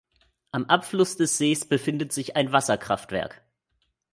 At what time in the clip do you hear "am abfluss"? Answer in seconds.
0.51-1.15